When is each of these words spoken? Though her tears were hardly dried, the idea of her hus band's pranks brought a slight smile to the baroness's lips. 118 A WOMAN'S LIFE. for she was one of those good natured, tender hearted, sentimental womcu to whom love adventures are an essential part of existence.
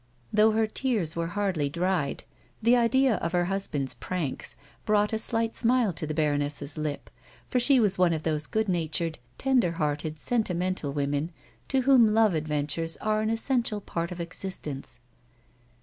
Though 0.33 0.49
her 0.53 0.65
tears 0.65 1.15
were 1.15 1.27
hardly 1.37 1.69
dried, 1.69 2.23
the 2.59 2.75
idea 2.75 3.17
of 3.17 3.33
her 3.33 3.45
hus 3.45 3.67
band's 3.67 3.93
pranks 3.93 4.55
brought 4.83 5.13
a 5.13 5.19
slight 5.19 5.55
smile 5.55 5.93
to 5.93 6.07
the 6.07 6.15
baroness's 6.15 6.75
lips. 6.75 7.11
118 7.11 7.11
A 7.11 7.13
WOMAN'S 7.13 7.43
LIFE. 7.43 7.51
for 7.51 7.59
she 7.59 7.79
was 7.79 7.99
one 7.99 8.13
of 8.13 8.23
those 8.23 8.47
good 8.47 8.67
natured, 8.67 9.19
tender 9.37 9.73
hearted, 9.73 10.17
sentimental 10.17 10.91
womcu 10.91 11.29
to 11.67 11.81
whom 11.81 12.15
love 12.15 12.33
adventures 12.33 12.97
are 12.97 13.21
an 13.21 13.29
essential 13.29 13.79
part 13.79 14.11
of 14.11 14.19
existence. 14.19 14.99